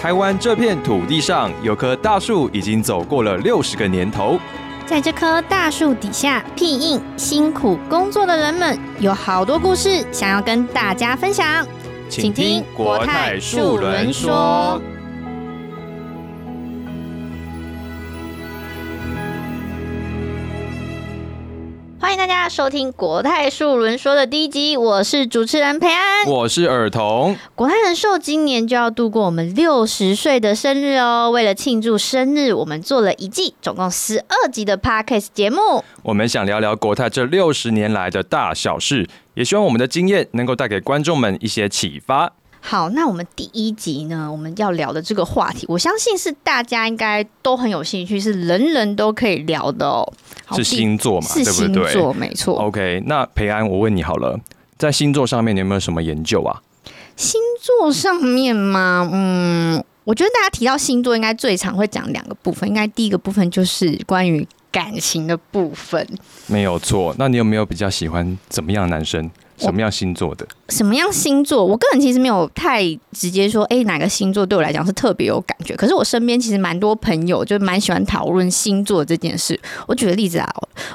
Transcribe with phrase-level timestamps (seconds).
[0.00, 4.38] 台湾这片土地上有棵大树，已经走过了六十个年头。
[4.86, 11.66] 在这棵大树底下，庇应辛苦工作的人们，有好多故事想要跟大家分享。
[12.08, 14.80] 请听国泰树轮说。
[22.28, 26.26] 家收听国泰树轮说的第一集，我是主持人培安。
[26.26, 31.30] 我是尔童，国泰人寿今年就要度过我们六十岁的生日哦。
[31.30, 35.82] 为了庆祝生日，我们做了一季，总共十二集的 podcast 节目。
[36.02, 42.34] 我们想聊聊国泰这六十年来的大小事，也希望我们的经验能够带给观众们一些启发。
[42.70, 50.06] 好，那我们第一集呢，我们要聊的这个话题，我相信是大家应该都很有兴趣，是人人都可以聊的哦。
[50.52, 52.58] 是星座嘛，是对不对星座，没错。
[52.58, 54.38] ？OK，那培安，我问你好了，
[54.76, 56.60] 在星座上面你有没有什么研究啊？
[57.16, 59.08] 星座上面吗？
[59.10, 66.06] 嗯，我觉得大家提到星座，应该最常会讲两个部分，应该第一个部分就是关于感情的部分。
[66.46, 67.16] 没有错。
[67.18, 69.30] 那你有没有比较喜欢怎么样的男生？
[69.56, 70.46] 什么样星座的？
[70.68, 71.64] 什么样星座？
[71.64, 75.74] 我个人其实没有太直接说，哎、哪个星座对我来讲是特别有感觉。
[75.74, 79.58] 可是我身边其实蛮多朋友就蛮喜欢讨论星座这件事。
[79.86, 80.48] 我举个例子啊，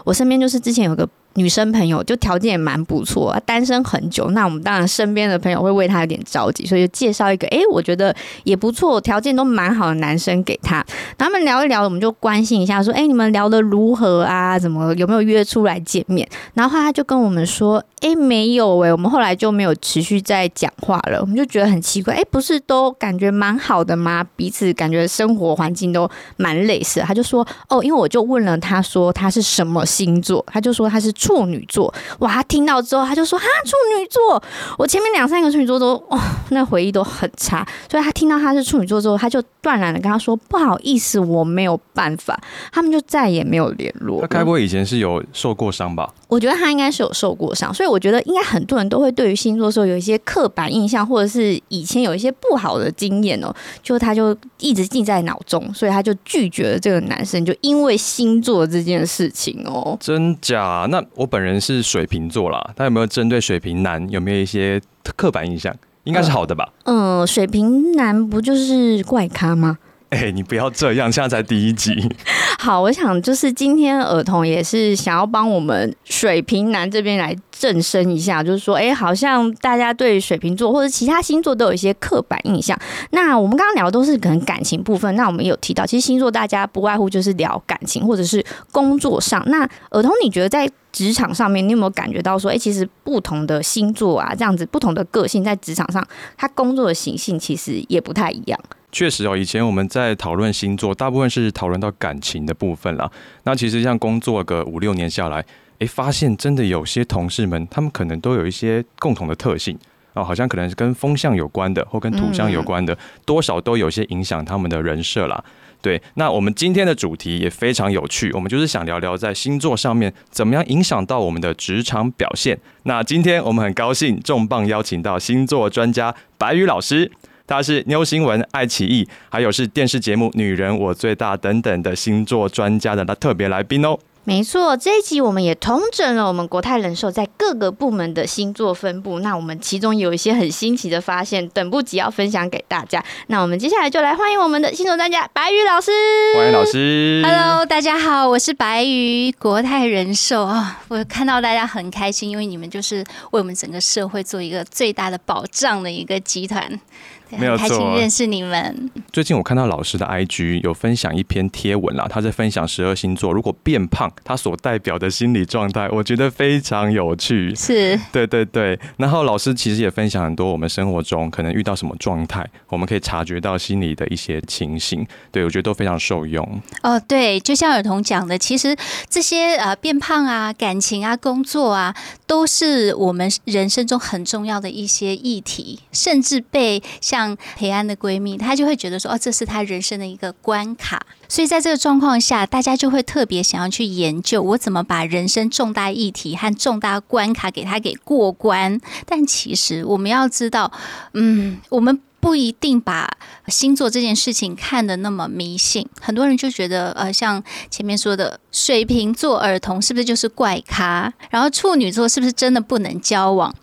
[0.05, 4.29] 我身边就是之前有个女生朋友，就条件也蛮不错，啊，单身很久。
[4.29, 10.75] 那我们当然身边的朋友会为她有点着急，所以就介绍一个，哎、我觉得也不错，条件都蛮好的男生给她。
[11.17, 14.59] 然后他们聊一聊，我们就关心一下，说，哎、你们聊得如何啊？
[14.59, 16.27] 怎么有没有约出来见面？
[16.53, 21.19] 然后她就跟我们说，哎、没有哎、我们后来就没有持续在讲话了。
[21.21, 24.23] 我们就觉得很奇怪，哎、不是都感觉蛮好的吗？
[24.35, 26.99] 彼此感觉生活环境都蛮类似。
[27.01, 31.93] 他就说，哦，因为我就问了他说他是什么星座，他就说他是处女座。
[32.19, 34.41] 哇，他听到之后他就说，哈，处女座。
[34.77, 36.19] 我前面两三个处女座都，哦，
[36.49, 37.65] 那回忆都很差。
[37.89, 42.39] 所以他听到他是处女座之后，他就断然的跟他说，不好意思，我没有办法。
[42.71, 44.21] 他们就再也没有联络。
[44.21, 46.13] 他该不会以前是有受过伤吧？
[46.27, 59.97] 我觉得他应该是有受过伤，所以我觉得应该很多人都会对于星座说有一些刻板印象，或者是以前有一些不好的经验哦，就他就一直记在脑中，所以他就拒绝了这个男生，就因为星座这件事情哦。
[59.99, 60.87] 真假？
[60.89, 64.81] 那我本人是水瓶座啦，他有没有针对水瓶男有没有一些
[65.15, 65.73] 刻板印象？
[66.05, 66.67] 应该是好的吧？
[66.83, 69.77] 嗯，水瓶男不就是怪咖吗？
[70.13, 71.91] 哎、你不要这样，现在才第一集。
[72.59, 82.77] 好，我想就是今天儿童也是想要帮我们水瓶男这边来正身一下，就是说，哎、好像大家对水瓶座或者其他星座都有一些刻板印象。
[83.09, 89.43] 那我们刚刚聊的都是可能感情部分，那我们有提到，其实星座大家不外乎就是聊感情或者是工作上。
[89.47, 96.05] 那儿童，你觉得在职场上面，你有没有感觉到说，哎、其实不同的星座啊，这样子不同的个性在职场上，
[96.37, 98.59] 他工作的习性其实也不太一样。
[98.93, 103.11] 确实哦，以前我们在讨论星座，大部分是讨论到感情的部分啦。
[103.43, 105.43] 那其实像工作个五六年下来，
[105.79, 109.75] 诶，发现真的有些同事们，他们可能都有一些共同的特性
[110.13, 112.95] 哦，好像可能是跟风象有关的，或跟土象有关的，
[113.25, 115.43] 多少都有些影响他们的人设啦。
[115.81, 122.57] 对，那我们今天的主题也非常有趣，我们就是想聊聊在星座上面怎么样影响到我们的职场表现。
[122.83, 127.11] 那今天我们很高兴重磅邀请到星座专家白宇老师。
[127.45, 133.99] 他是妞新闻、爱奇艺，还有是电视节目《女人我最大》等等的星座专家的特别来宾哦。
[134.25, 139.19] 没错，这一集我们也统整了我们国泰人寿在各个部门的星座分布。
[139.19, 143.03] 那我们其中有一些很新奇的发现，等不及要分享给大家。
[143.27, 145.91] 那我们接下来就来欢迎我们的星座专家白宇老师。
[146.37, 147.21] 欢迎老师。
[147.25, 150.81] Hello，大家好，我是白宇，国泰人寿啊。
[150.87, 156.79] 我看到大家很开心，因为你们就是为我们整个社会做一个最大的保障的一个集团。
[157.29, 158.91] 对没有很开心错认识你们。
[159.11, 167.53] 最近我看到老师的 IG 有分享一篇贴文啦，他在分享十二星座如果变胖，它所代表的心理状态，我觉得非常有趣。
[167.55, 176.43] 是对对对，然后老师其实也分享很多我们生活中可能遇到什么状态，我们可以察觉到心理的一些情形，对我觉得都非常受用。
[176.81, 178.75] 哦，对，就像儿童讲的，其实
[179.09, 181.95] 这些呃变胖啊、感情啊、工作啊，
[182.25, 191.05] 都是我们人生中很重要的一些议题，甚至被像像培安的闺蜜，她就会觉得说，哦，这是她人生的一个关卡。
[191.27, 198.79] 所以在这个状况下，大家就会特别想要去研究，我怎么把人生重大议题和重大关卡给她给过关。
[199.05, 200.71] 但其实我们要知道，
[201.13, 201.99] 嗯，我们。
[202.23, 203.17] 不一定把
[203.49, 205.85] 星座这件事情看得那么迷信。
[205.99, 211.13] 很多人就觉得，呃，像前面说的，水瓶座儿童是不是就是怪咖？
[211.29, 213.53] 然后处女座是不是真的不能交往？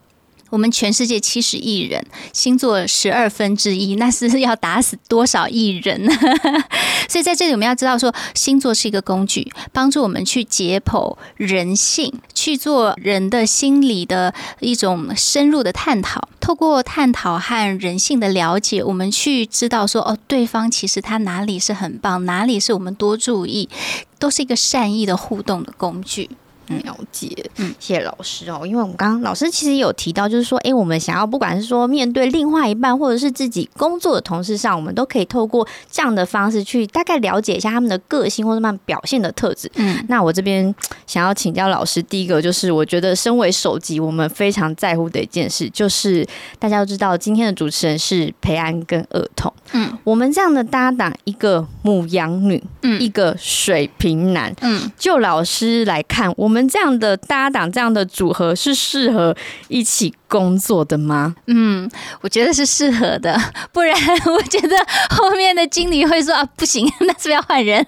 [0.50, 6.06] 我们全世界七十亿人，星座十二分之一，那是要打死多少亿人？
[7.08, 16.28] 所以在这里我们要知道，说星座是一个工具，帮助我们去解剖人性，去做人的心理的一种深入的探讨。
[16.40, 23.68] 透过探讨和人性的了解，我们去知道说，哦，对方其实他哪里是很棒，哪里是我们多注意，
[24.18, 26.30] 都是一个善意的互动的工具。
[26.78, 28.50] 了解，嗯，谢谢老师。
[28.50, 28.62] 哦。
[28.64, 29.50] 因为我们刚刚老师。
[29.50, 39.68] 其实有提到，就是说，哎，我们想要不管是说面对另外一半，或者是自己工作的同事上，我们都可以透过这样的方式去大概了解一下他们的个性或者他们表现的特质。
[39.74, 40.72] 嗯，那我这边
[41.06, 46.24] 想要请教老师，第一个就是我觉得身为首级，我们非常在乎的一件事，就是
[46.60, 55.84] 大家都知道今天的主持人是培安跟儿童，嗯，我们这样的搭档，一个母羊女，嗯，一个水瓶男，嗯，就老师。
[55.84, 56.59] 来看，我们。
[56.68, 59.36] 这样的搭档，这样的组合是适合
[59.68, 61.34] 一起工作的吗？
[61.48, 61.90] 嗯，
[62.22, 63.38] 我觉得是适合的，
[63.72, 63.94] 不然
[64.32, 64.76] 我觉得
[65.10, 67.84] 后面的经理会说啊，不行， 那是不是要换人？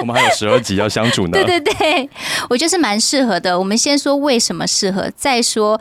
[0.00, 1.32] 我们还有十二集要相处呢。
[1.32, 2.08] 对对对，
[2.48, 3.58] 我觉得是蛮适合的。
[3.58, 5.78] 我们先说为什么适合，再说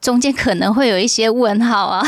[0.00, 2.04] 中间可能会有一些问号啊。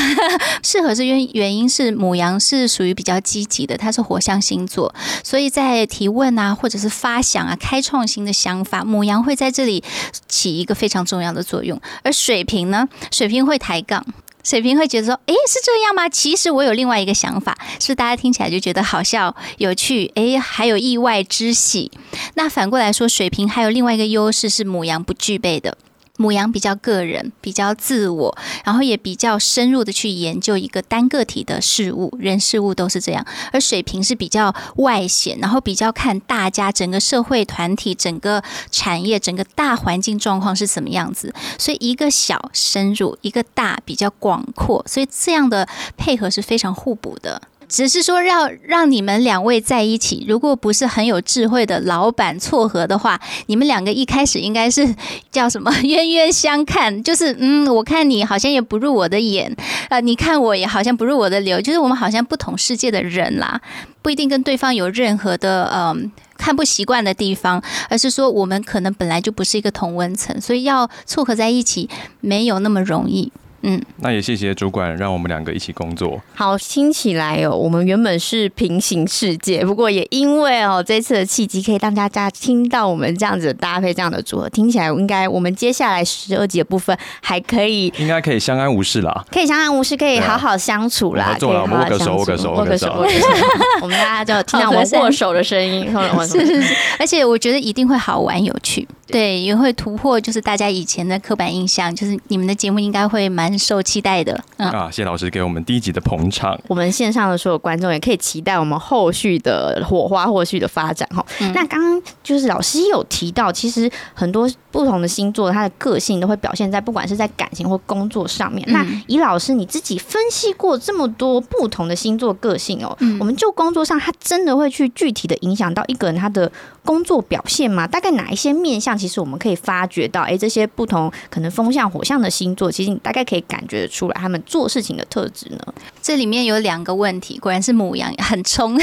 [0.62, 4.93] 适合是原原因是母羊是属于比较积极的，它是火象星座，
[5.23, 9.82] 所以在提问啊，或者是发想啊、开创新的想法，母羊会在这里
[10.29, 11.81] 起一个非常重要的作用。
[12.02, 14.05] 而水瓶呢，水瓶会抬杠。
[14.43, 16.09] 水瓶会觉得说：“诶，是这样吗？
[16.09, 21.91] 其实我有另外一个想法，是大家听起来就觉得好笑、有趣，诶，还有意外之喜。
[22.35, 25.77] 那反过来说，水瓶还有另外一个优势是母羊不具备的。”
[26.21, 33.25] 母羊比较个人，比较自我，然后也比较深入的去研究一个单个体的事物，人事物都是这样。
[33.53, 41.33] 而水瓶是比较外显，然后比较看大家整个社会团体、整个产业、整个大环境状况是什么样子。
[41.59, 47.41] 所以一个小深入，一个大比较广阔，所以这样的配合是非常互补的。
[47.71, 54.95] 只是说让让你们两位在一起，如果不是很有智慧的老板撮合的话，你们两个一开始应该是
[55.31, 59.57] 叫什么冤冤相看，就是嗯，我看你好像也不入我的眼，
[59.89, 63.61] 呃，你看我也好像不入我的流，就是我们好像不同世界的人啦，
[64.03, 71.89] 不一定跟对方有任何的嗯看不习惯的地方，而是说我们可能本来就不是一个同温层，所以要撮合在一起
[72.21, 73.31] 没有那么容易。
[73.62, 76.21] 嗯，那也谢谢主管让我们两个一起工作。
[76.35, 93.27] 好，听起来哦，我们原本是平行世界，不过也因为哦这次的契机，可以让大家听到我们这样子搭配这样的组合，听起来应该我们接下来十二集的部分还可以，应该可以相安无事啦，可以相安无事，可以好好相处啦，可以好好相处，握个手，握个手，握个手，
[93.83, 95.91] 我们大家就听到我们握手的声音，
[96.27, 98.89] 是 是是， 而且我觉得一定会好玩有趣。
[99.11, 104.43] 对，也会突破，就是大家以前的刻板印象，就是你们的节目应该会蛮受期待的。
[104.57, 111.25] 啊，谢老师给我们第一集的捧场，我们线上的所有观众也可以期待我们后续的火花、后续的发展哈。
[111.55, 118.65] 那刚刚就是老师有提到，其实很多不同的星座，他的个性都会表现在不管是在感情或工作上面。
[118.71, 126.51] 那以老师你自己分析过这么多不同的星座个性哦，我们就工作上，他真的会去具体的影响到一个人他的
[126.85, 127.87] 工作表现吗？
[127.87, 129.00] 大概哪一些面向？
[129.00, 135.59] 其实我们可以发觉到，哎，这些不同可能风象、火象的星座，其实你大概可以感觉得出来，他们做事情的特质呢。
[136.02, 138.78] 这里面有两个问题，果然是母羊很冲。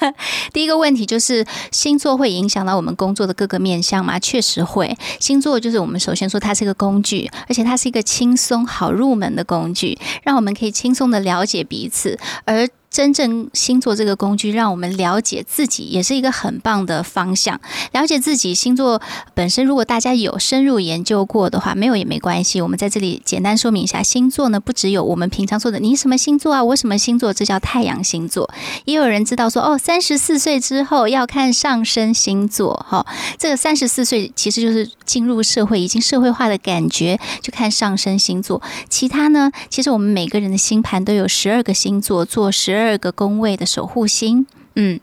[0.52, 4.18] 第一个问题就是星座会影响到我们工作的各个面向吗？
[4.18, 4.96] 确实会。
[5.20, 12.68] 星座就是我们首先说它是一个工具，而且它是一个轻松好入门的工具，让我们可以轻松的了解彼此，而。
[12.90, 17.60] 真正星座这个工具，让我们了解自己，也是一个很棒的方向。
[17.92, 19.00] 了解自己星座
[19.32, 22.60] 本身，如果大家有深入研究过的话，没有也没关系。
[22.60, 28.50] 我们在这里简单说明一下，星座呢不只有我们平常说的你什么星座啊，我什么星座，这叫太阳星座。
[28.86, 32.84] 也有人知道说，哦，三十四岁之后要看上升星座。
[32.88, 33.06] 哈，
[33.38, 38.60] 这个三十四岁其实就是进入社会，已经社会化的感觉，就看上升星座。
[38.88, 42.90] 其他呢，其实我们每个人的星盘都有十二个星座，做十二十。
[42.90, 44.98] 二个宫位的守护星，嗯，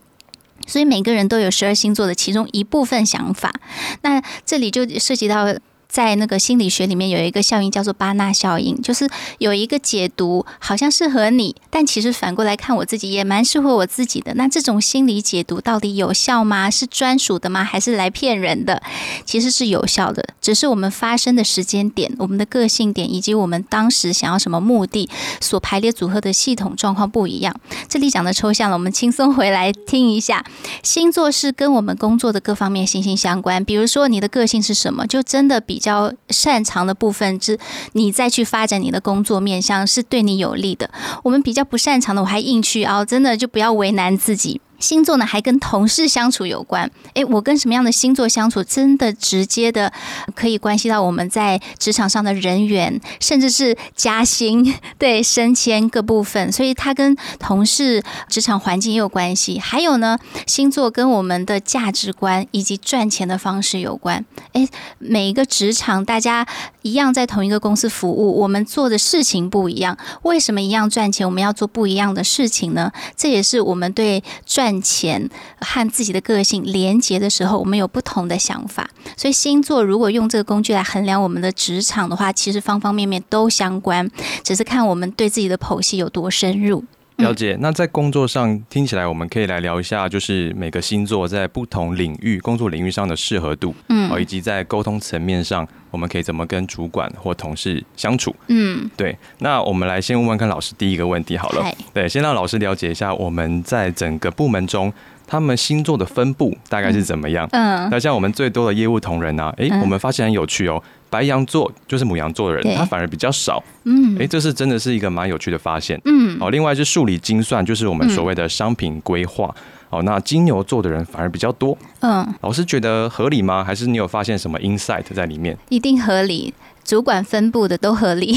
[0.65, 3.53] 所以每个人都有十二星座的其中一部分想法。
[4.01, 5.55] 那这里就涉及到。
[5.97, 14.31] 在那个心理学里面有一个效应叫做巴纳效应，就是有一个解读好像适合你，但其实反过来看我自己也蛮适合我自己的。
[14.35, 16.69] 那这种心理解读到底有效吗？
[16.69, 17.63] 是专属的吗？
[17.63, 18.79] 还是来骗人的？
[19.25, 25.09] 其实是有效的，只是我们发生的时间点、我们的个性点以及我们当时想要什么目的
[25.41, 27.59] 所排列组合的系统状况不一样。
[27.89, 30.45] 这里讲的抽象了，我们轻松回来听一下。
[30.83, 33.65] 星座是跟我们工作的各方面息息相关。
[33.65, 37.57] 比如说你的个性是什么，就真的比较擅长的部分，是
[37.93, 40.89] 你再去发展你的工作面向是对你有利的。
[41.23, 44.61] 我们比较不擅长的，我还硬去熬，真的就不要为难自己。
[44.79, 46.89] 星座呢，还跟同事相处有关。
[47.13, 49.91] 诶，我跟什么样的星座相处，真的直接的
[50.35, 56.51] 可以关系到我们在职场上的人缘，甚至是加薪、 对升迁各部分。
[56.51, 59.59] 所以它跟同事、职场环境也有关系。
[59.59, 64.25] 还有呢，星座跟我们的价值观以及赚钱的方式有关。
[64.53, 64.67] 诶，
[64.99, 66.47] 每一个职场大家
[66.81, 72.91] 一样在同一个公司服务，我们做的事情不一样，为什么一样赚钱，我们要做不一样的事情呢？
[73.15, 75.29] 这也是我们对赚赚钱
[75.61, 78.89] 和自己的个性连接的时候，我们有不同的想法。
[79.15, 84.11] 所以星座如果用这个工具来衡量我们的职场的话，其实方方面面都相关，
[84.43, 86.83] 只是看我们对自己的剖析有多深入。
[87.17, 87.57] 了解。
[87.59, 99.17] 那在工作上听起来，我们可以来聊一下，就是每个星座在不同领域、工作领域上的适合度，嗯，以及在沟通层面上，我们可以怎么跟主管或同事相处，嗯，对。
[99.39, 104.93] 那我们来先问问看老师第一个问题好了，对，先让老师了解一下我们在整个部门中。
[105.29, 107.45] 他们星座的分布大概是怎么样？
[107.51, 110.81] 嗯，那像我们最多的业务同仁啊，哎，我们发现很有趣哦。
[111.09, 113.63] 白羊座就是母羊座的人，他反而比较少。
[113.83, 115.99] 嗯，哎，这是真的是一个蛮有趣的发现。
[116.05, 119.53] 嗯，哦，另外是数理精算，就是我们所谓的商品规划。
[119.89, 121.77] 哦，那金牛座的人反而比较多。
[122.01, 123.63] 嗯，老师觉得合理吗？
[123.63, 125.57] 还是你有发现什么 insight 在里面？
[125.69, 126.53] 一定合理。
[126.87, 128.33] 主管分布的都合理，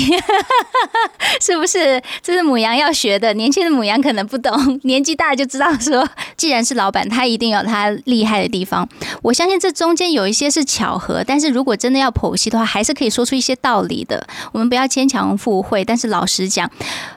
[1.41, 2.03] 是不是？
[2.21, 3.33] 这是母羊要学的。
[3.35, 8.89] 年轻的母羊可能不懂，年纪大就知道说，既然是老板，他一定有他厉害的地方。
[9.23, 14.27] 我相信这中间有一些是巧合，但是如果真的要剖析的话，还是可以说出一些道理的。
[14.51, 16.69] 我们不要牵强附会，但是老实讲，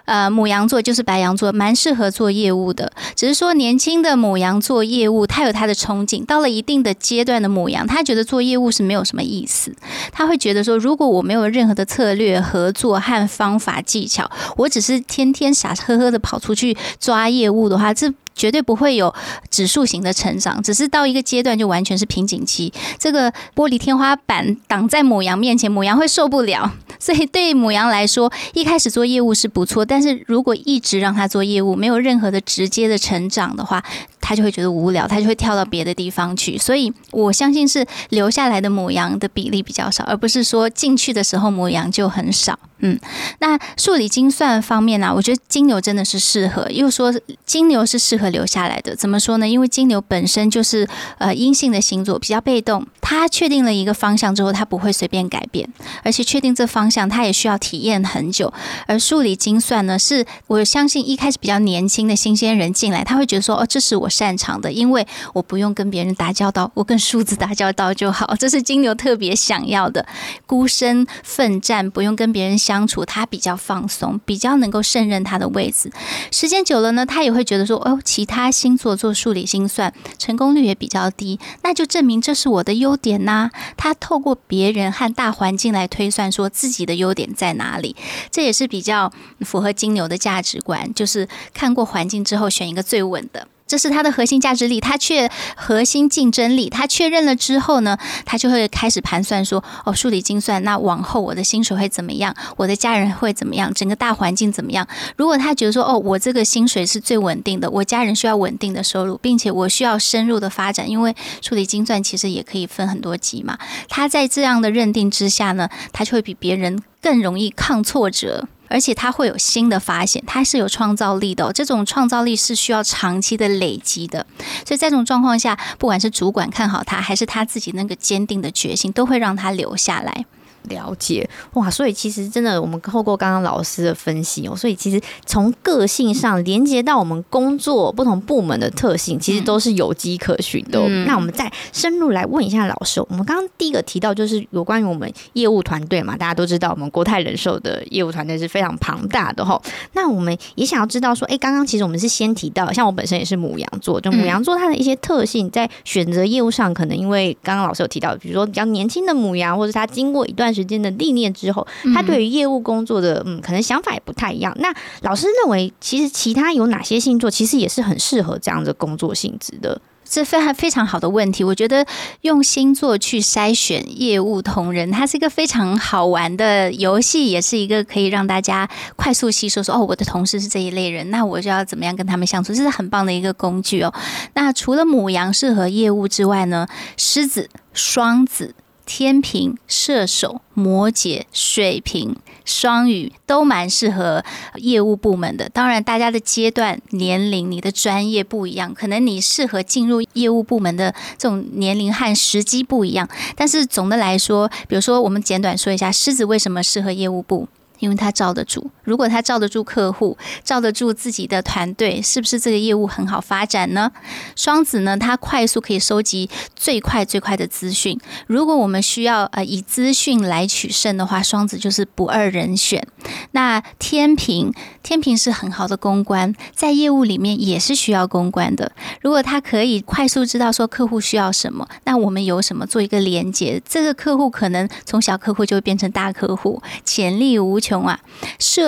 [0.05, 2.93] 呃，母羊座就是白羊座，蛮适合做业务的。
[3.15, 6.23] 只是说年轻的母羊做业务，他有他的憧憬。
[6.23, 9.73] 到了一定的阶段的母羊，他觉得做业务是没有什么意思。
[10.11, 18.13] 他会觉得说，如果我没有任何的策略、合作和方法技巧，我只是天天傻呵呵的跑出去抓业务的话，这。
[18.35, 19.13] 绝对不会有
[19.51, 22.73] 指数型的成长，只是到一个阶段就完全是瓶颈期。
[22.97, 26.71] 这个玻璃天花板挡在母羊面前，母羊会受不了。
[26.97, 33.83] 所以对母羊来说，一开始做业务是不错，但是如果一直让它做业务，没有任何的直接的成长的话，
[34.23, 36.57] 他就会觉得无聊，他就会跳到别的地方去。
[36.57, 42.57] 所以我相信是留下来的母羊的比例比较少，而不是说进去的时候母羊就很少。
[42.85, 42.99] 嗯，
[43.39, 45.13] 那数理精算方面呢？
[45.15, 47.13] 我觉得金牛真的是适合，又说
[47.45, 48.93] 金牛是适合留下来的。
[48.93, 49.47] 怎么说呢？
[49.47, 50.85] 因为金牛本身就是
[51.17, 52.85] 呃阴性的星座，比较被动。
[52.99, 55.69] 他确定了一个方向之后，他不会随便改变，
[56.03, 58.51] 而且确定这方向，他也需要体验很久。
[58.85, 68.35] 而数理精算呢，是我相信一开始比较年轻的新鲜人进来，他会觉得说，哦，这是我擅长的，因为我不用跟别人打交道，我跟数字打交道就好。
[68.39, 70.05] 这是金牛特别想要的，
[70.45, 72.83] 孤身奋战，不用跟别人相。
[72.85, 75.89] 处他比较放松，比较能够胜任他的位置。
[76.31, 83.49] 时间久了呢，他也会觉得说，哦，其他星座做数理心算成功率也比较低，那就证明这是我的优点呐。
[83.77, 87.95] 他透过别人和大环境来推算，说自己的优点在哪里，
[88.29, 93.47] 这也是比较符合金牛的价值观，就是看过环境之后选一个最稳的。
[93.73, 102.35] 这是他的核心价值力，他确核心竞争力，他确认了之后呢，他就会开始盘算说，哦，数理精算，那往后我的薪水会怎么样？
[102.55, 103.73] 我的家人会怎么样？
[103.73, 104.87] 整个大环境怎么样？
[105.17, 113.57] 如果他觉得说，哦，我这个薪水是最稳定的，我家人需要稳定的收入，并且我需要深入的发展，因为数理精算其实也可以分很多级嘛。
[113.89, 118.47] 他在这样的认定之下呢，他就会比别人更容易抗挫折。
[118.73, 121.53] 而且他会有新的发现，他是有创造力的。
[121.53, 124.25] 这种创造力是需要长期的累积的。
[124.65, 130.25] 所以在这种状况下，不管是主管看好他，还是他自己那个坚定的决心，都会让他留下来。
[130.69, 140.87] 了解哇，所以其实真的，我们透过刚刚老师的分析哦，所以其实从个性上连接到我们工作不同部门的特性，其实都是有迹可循的。
[141.05, 149.61] 那我们再深入来问一下老师，我们刚刚第一个提到就是有关于我们业务团队嘛，大家都知道我们国泰人寿的业务团队是非常庞大的哈。
[149.93, 164.55] 那我们也想要知道说，哎，刚刚其实我们是先提到，像我本身也是母羊座，就母羊座它的一些特性，在选择业务上，可能因为刚刚老师有提到，比如说比较年轻的母羊，或者他经过一段时间的历练之后，他对于业务工作的嗯，可能想法也不太一样。
[164.59, 169.81] 那老师认为，其实其他有哪些星座其实也是很适合这样的工作性质的？
[170.05, 171.43] 这非常非常好的问题。
[171.43, 171.83] 我觉得
[172.21, 179.63] 用星座去筛选业务同仁，它是一个非常好玩的游戏，也是一个可以让大家快速吸收。
[179.63, 182.53] 说哦，我的同事是这一类人，那我就要怎么样跟他们相处？
[182.53, 183.91] 这是很棒的一个工具哦。
[184.35, 188.53] 那除了母羊适合业务之外呢，狮子、双子。
[188.85, 194.23] 天平、射手、摩羯、水瓶、双鱼都蛮适合
[194.55, 195.47] 业务部门的。
[195.49, 203.07] 当然，大家的阶段、年龄、你的专业不一样，可能你适合进入业务部门的这种年龄和时机不一样。
[203.35, 207.47] 但是总的来说，比如说，我们简短说一下，狮子为什么适合业务部？
[207.79, 213.91] 因为他罩得住，如果他罩得住客户，罩得住自己的团队，是不是这个业务很好发展呢？
[214.35, 217.99] 双子呢，他快速可以收集最快最快的资讯。
[218.27, 222.85] 如果我们需要呃以资讯来取胜的话，双子就是不二人选。
[223.31, 228.71] 那天平，天平是很好的公关，在业务里面也是需要公关的。
[229.01, 237.83] 如果他可以快速知道说客户需要什么，那我们有什么做一个连接，这个客户可能从小客户就会变成大客户，潜力无穷。
[237.83, 237.99] 啊，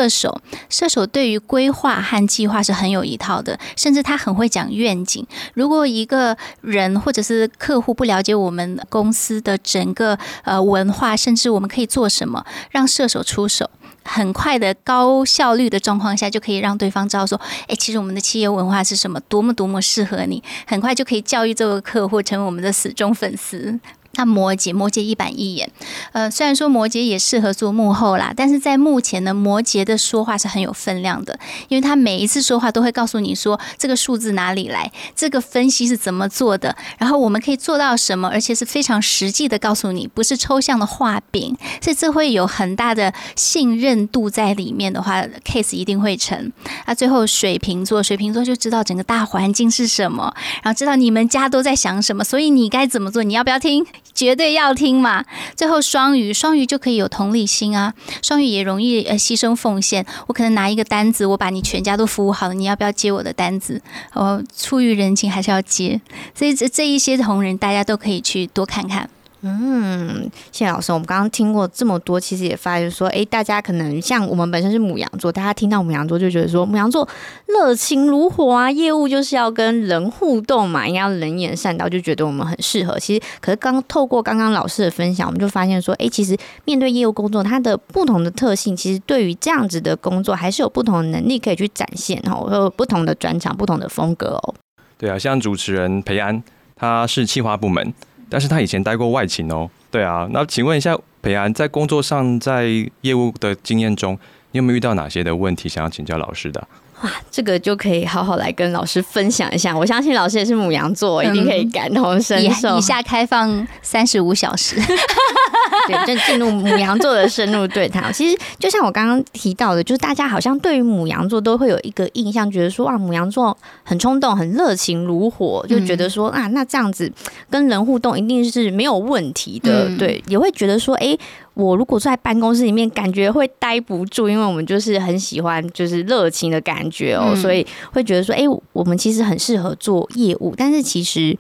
[0.06, 5.26] 射手，射手对于规划和计划是很有一套的，甚至他很会讲愿景。
[5.54, 13.70] 如果一个人或者是客户不了解我们公司的整个呃文化，甚至我们可以做什么，让射手出手，
[14.04, 23.80] 很快的高效率的状况下，就可以让对方知道说，哎，其实我们的企业文化是什么，多么多么适合你，很快就可以教育这个客户成为我们的死忠粉丝。
[24.16, 25.70] 那摩羯，摩羯一板一眼，
[26.14, 46.52] 呃，虽然说摩羯也适合做幕后啦，但是在目前呢，摩羯的说话是很有分量的，因为他每一次说话都会告诉你说这个数字哪里来，这个分析是怎么做的，然后我们可以做到什么，而且是非常实际的告诉你，不是抽象的画饼，所以这会有很大的信任度在里面的话，case 一定会成。
[46.88, 53.86] 那最后水瓶座，水瓶座就知道整个大环境是什么，然后知道你们家都在想什么，所以你该怎么做，你要不要听？
[54.14, 55.26] 绝对要听嘛！
[55.56, 57.94] 最后双鱼，双鱼就可以有同理心啊。
[58.22, 60.06] 双鱼也容易呃牺牲奉献。
[60.28, 63.82] 我可能拿一个单子，我把你全家都服务好了，你要不要接我的单子？
[64.14, 66.00] 哦，出于人情还是要接。
[66.34, 69.10] 所以这这一些同仁，大家都可以去多看看。
[69.48, 77.08] 嗯，谢谢老师，我们刚刚听过这么多，其实也发现说，哎，大家可能像我们本身是母羊座，大家听到母羊座就觉得说，母羊座
[77.46, 82.98] 热情如火啊，业务就是要跟人互动嘛，应该要人言善道，就觉得我们很适合。
[82.98, 94.56] 其实，可是刚透过刚刚老师的分享，我们就发现说，哎，其实面对业务工作，它的不同的特性，其实对于这样子的工作，还是有不同的能力可以去展现哦，有不同的专长、不同的风格哦。
[94.98, 96.42] 对啊，像主持人裴安，
[96.76, 97.94] 他是企划部门。
[98.30, 102.68] 但是他以前待过外勤哦，对啊，那请问一下培安，在工作上，在
[103.02, 104.18] 业务的经验中，
[104.52, 106.68] 你有没有遇到哪些的问题想要请教老师的？
[107.02, 109.78] 哇，这个就可以好好来跟老师分享一下。
[109.78, 112.78] 我相信老师也是母羊座，一定可以感同身受。
[112.78, 114.78] 以下开放三十五小时，
[115.88, 118.12] 对，就进入母羊座的深入对谈。
[118.14, 127.12] 其实就像我刚刚提到的，就是大家好像对于母羊座都会有一个印象，觉得说哇，母羊座很冲动、很热情如火，就觉得说啊，那这样子
[127.50, 129.90] 跟人互动一定是没有问题的。
[129.98, 131.18] 对，也会觉得说，哎。
[131.56, 141.38] 我如果在办公室里面，感觉会待不住，因为我们就是很喜欢就是热情的感觉哦，所以会觉得说，哎，我们其实很适合做业务，但是其实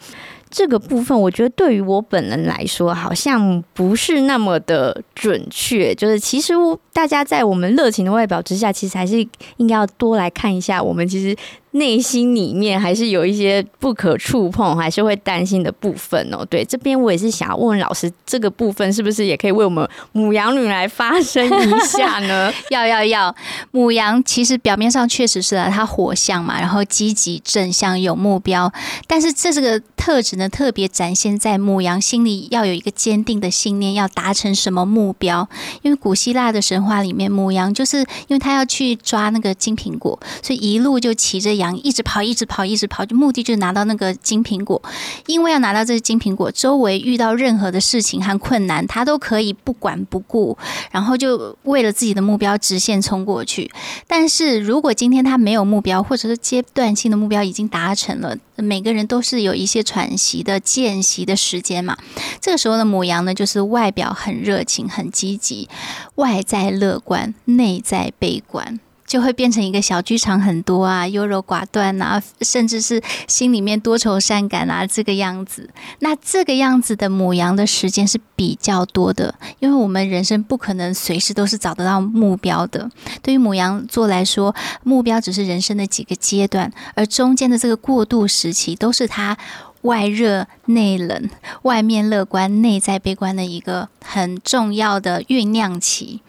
[0.49, 5.93] 这个部分，我觉得对于我本人来说，好像不是那么的准确。
[5.93, 6.54] 就是其实
[6.93, 9.17] 大家在我们热情的外表之下，其实还是
[9.58, 11.36] 应该要多来看一下我们其实。
[11.75, 16.45] 内心里面还是有一些不可触碰，还是会担心的部分哦。
[16.45, 22.49] 对，这边我也是想要问问老师，这个部分是不是也可以为我们母羊女来发声一下呢？
[22.71, 23.35] 要要要，
[23.71, 28.71] 母羊其实表面上确实是啊，它火象嘛，然后积极正向有目标，
[29.05, 35.45] 但是这是个特质呢，特别展现在母羊心里要有一个坚定的信念，要达成什么目标？
[35.81, 41.64] 因为古希腊的神话里面，母羊就是因为他要去抓那个金苹果，所以一路就骑着羊。
[41.78, 44.82] 一直跑，一直跑，一直跑，就目的就是拿到那个金苹果。
[45.28, 50.58] 因为要拿到这个金苹果，周围遇到任何的事情和困难，他都可以不管不顾，
[50.91, 53.71] 然后就为了自己的目标直线冲过去。
[54.08, 61.97] 但是如果今天他没有目标，或者是阶段性的目标已经达成了，每个人都是有一些喘息的间隙的时间嘛。
[62.41, 65.69] 这个时候的母羊呢，就是外表很热情、很积极，
[66.15, 68.80] 外在乐观，内在悲观。
[69.15, 75.69] 就会变成一个小剧场很多啊，优柔寡断啊，甚至是心里面多愁善感啊，这个样子。
[75.99, 82.91] 那这个样子的母羊的时间是比较多的，因为我们人生不可能随时都是找得到目标的。
[83.21, 89.38] 对于母羊座来说，目标只是人生的几个阶段，而中间的这个过渡时期，都是他
[89.84, 91.30] 外热内冷、
[91.62, 96.19] 外面乐观、内在悲观的一个很重要的酝酿期。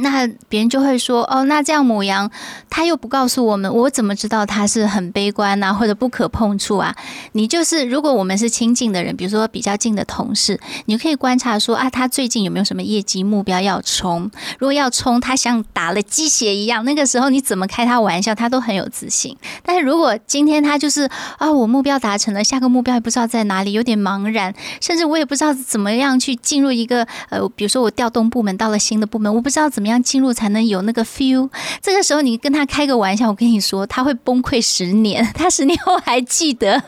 [0.00, 2.30] 那别人就会说哦，那这样母羊
[2.68, 6.94] 他又不告诉我们，我怎么知道他是很悲观啊，或者不可碰触啊？
[7.32, 14.30] 你就是如果我们是亲近的人，比如说比较近的同事，你可以观察说啊，他最近有没有什么业绩目标要冲？
[14.58, 19.36] 如果要冲，他像打了鸡血一样，那个时候你怎么开他玩笑，他都很有自信。
[19.62, 29.89] 但是如果今天他就是啊，我目标达成了，下个目标也不知道在哪里，有点茫然，甚至我也不知道怎么样去进入一个呃，比如说我调动部门到了新的部门，我不知道怎么。
[29.89, 31.48] 样进入才能有那个 feel？
[31.80, 36.78] 这个时候你跟他开个玩笑，我跟你说他会崩溃十年， 他十年后还记得，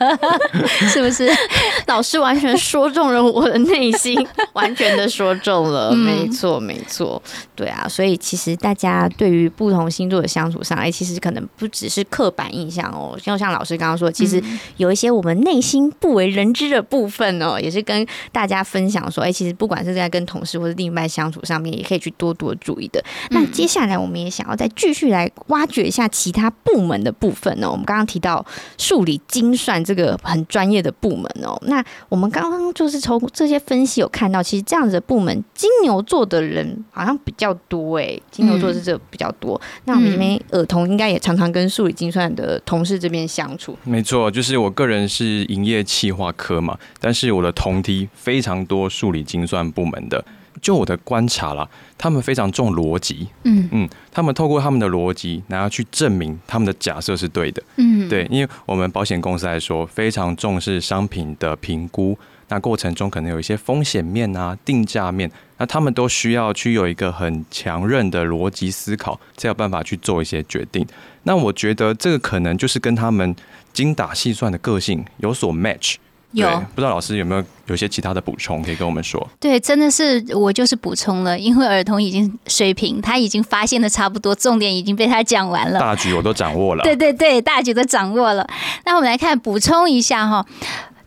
[0.92, 1.30] 是不是？
[1.86, 7.22] 老师完全说中了我的内心，完全的说中了，没错，没错，
[7.54, 7.86] 对啊。
[7.88, 14.42] 所以其实大家对于不同星座的相处上，哎，其实可能不只是刻板印象哦，就像老师刚刚说，其实
[14.76, 22.88] 有一些我们内心不为人知的部分哦，也是跟大家分享说，哎，其实不管是在跟同事或者另一半相处上面，也可以去多多注意。
[22.92, 27.70] 的那接下来，我们也想要再继续来挖掘一下其他部门的部分呢。
[27.70, 28.44] 我们刚刚提到
[28.78, 31.58] 数理精算这个很专业的部门哦。
[31.66, 38.18] 那我们刚刚就是从这些分析有看到，其实这样子的部门，金牛座的人好像比较多哎。
[38.30, 39.60] 金牛座是这比较多。
[39.86, 43.76] 那我们这边耳童应该也常常跟数理精算的同事这边相处。
[43.84, 50.24] 没错，就是我个人是营业企划科嘛，但是我的同梯非常多数理精算部门的。
[50.60, 70.86] 就我的观察啦，他们非常重逻辑，嗯嗯，他们透过他们的逻辑，然后去证明他们的假设是对的，嗯，对，因为我们保险公司来说，非常重视商品的评估，那过程中可能有一些风险面啊、定价面，那他们都需要去有一个很强韧的逻辑思考，才有办法去做一些决定。
[71.24, 73.34] 那我觉得这个可能就是跟他们
[73.72, 75.94] 精打细算的个性有所 match。
[76.32, 79.26] 有不知道老师有没有有些其他的补充可以跟我们说？
[79.38, 86.82] 对，真的是我就是补充了，因为儿童已经水平，他已经发现的差不多，重点已经被他讲完了，大局我都掌握了。
[86.82, 88.46] 对对对，大局都掌握了。
[88.84, 90.44] 那我们来看补充一下哈。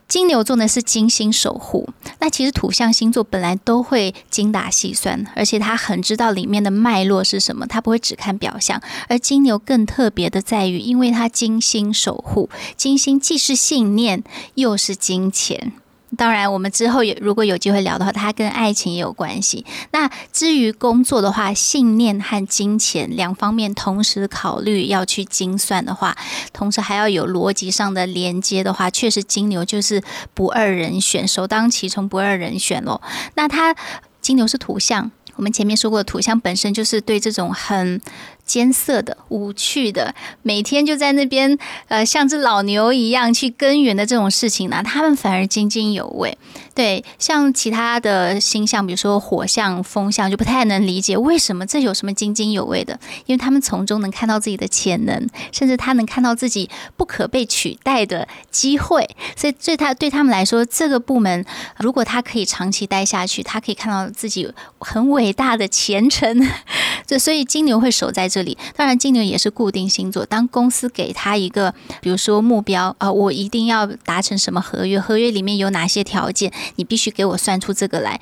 [0.08, 1.90] 金牛座呢是金星守护，
[2.20, 8.82] 那其实土象星座本来都会精打细算，而且他很知道里面的脉络是什么，他不会只看表象。
[9.10, 15.74] 而金牛更特别的在于，因为他金星守护，金星既是信念，又是金钱。
[16.16, 19.66] 当然，我们之后有如果有机会聊的话，它跟爱情也有关系。
[19.92, 26.16] 那至于工作的话，信念和金钱两方面同时考虑要去精算的话，
[26.54, 30.02] 同时还要有逻辑上的连接的话，确实金牛就是
[30.34, 33.02] 不二人选，首当其冲不二人选喽。
[33.36, 33.76] 那它
[34.22, 38.02] 金牛是土象，我们前面说过，土象本身就是对这种很。
[38.46, 46.38] 艰涩的、无趣的，每天就在那边呃，像只老牛一样去耕耘的这种事情呢，他们反而津津有味。
[46.76, 59.10] 对，像其他的星象，比如说火象、风象，就不太能理解为什么这有什么津津有味的，因为他们从中能看到自己的潜能，甚至他能看到自己不可被取代的机会。
[59.36, 61.46] 所以对他对他们来说，这个部门
[61.80, 66.46] 如果他可以长期待下去，他可以看到自己很伟大的前程。
[67.08, 68.26] 这所以金牛会守在。
[68.36, 70.26] 这里当然，金牛也是固定星座。
[70.26, 78.20] 当公司给他一个，比如说目标啊，我一定要达成什么合约，合约里面有哪些条件，你必须给我算出这个来。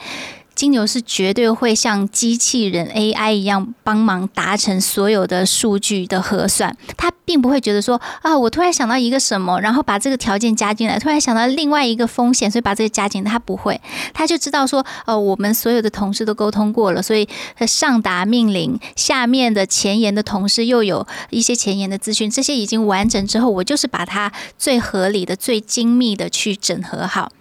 [0.56, 13.82] 金牛是绝对会像机器人 AI 一样帮忙达成所有的数据的核算，他并不会觉得说啊，我突然想到一个什么，然后把这个条件加进来，突然想到另外一个风险，所以把这个加进来，他不会，
[14.14, 17.28] 他就知道说，哦，我们所有的同事都沟通过了，所以
[17.66, 27.32] 上达命令，下面的前沿的同事又有一些前沿的资讯，这些已经完整之后，我就是把它最合理的、最精密的去整合好。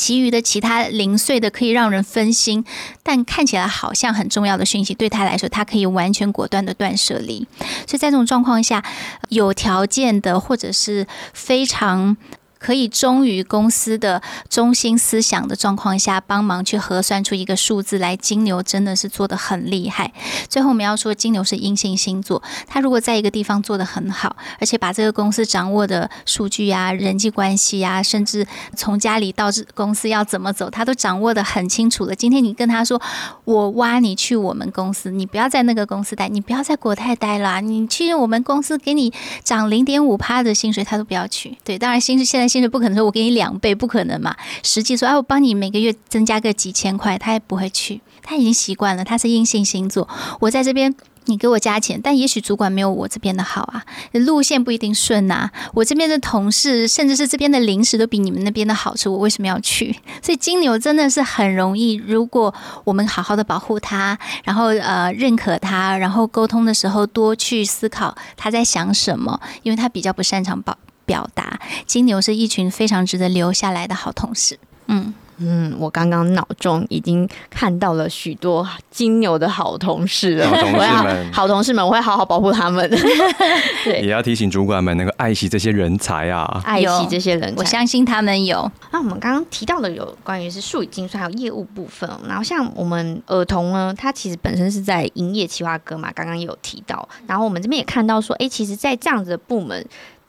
[0.00, 2.64] 其余的其他零碎的可以让人分心，
[3.02, 7.46] 但看起来好像很重要的讯息，对他来说，他可以完全果断的断舍离。
[7.86, 8.82] 所以在这种状况下，
[9.28, 12.16] 有条件的或者是非常。
[12.60, 18.14] 可以忠于公司的中心思想的状况下，帮忙去核算出一个数字来。
[18.16, 20.12] 金牛真的是做的很厉害。
[20.46, 28.46] 最后我们要说，金牛是阴性星座，他如果在一个地方做的很好，而且把这个公司掌握的数据啊、人际关系啊，甚至
[28.76, 32.14] 从家里到公司要怎么走，他都掌握的很清楚了。
[32.14, 33.00] 今天你跟他说，
[33.44, 39.10] 我挖你去我们公司，你不要在那个公司待，你不要在国泰待了，你去我们公司给你
[39.42, 41.56] 涨零点五趴的薪水，他都不要去。
[41.64, 42.49] 对，当然薪水现在。
[42.50, 44.36] 薪水不可能说，我给你两倍，不可能嘛。
[44.62, 48.02] 实际说，哎，我帮你每个月增加个几千块，他也不会去。
[48.22, 50.06] 他已经习惯了，他是阴性星座。
[50.40, 53.82] 我在这边，你给我加钱，但也许主管没有我这边的好啊，
[54.12, 55.50] 路线不一定顺呐。
[55.72, 59.98] 我这边的同事，甚至是这边的零食都比你们那边的好吃，我为什么要去？
[60.22, 70.76] 所以金牛真的是很容易，如果我们好好的保护他，然后呃认可他，然后沟通的时候多去思考他在想什么，因为他比较不擅长保。
[71.10, 74.56] 表达金牛是一群非常值得留下来的好同事。
[74.86, 80.46] 嗯嗯，我刚刚脑中已经看到了许多金牛的好同事了。
[80.46, 82.86] 好同事们，好同事们，我会好好保护他们。
[83.82, 87.56] 对，也要提醒主管们能够爱惜这些人才啊，爱惜这些人才。
[87.56, 88.70] 我相信他们有。
[88.92, 92.10] 那我们刚刚提到的有关于是数理精算还有业务部分。
[92.28, 97.08] 然后像我们儿童呢，他其实本身是在营业企划科嘛，刚刚也有提到。
[97.26, 99.82] 然后我们这边也看到说，哎，其实，在这样子的部门。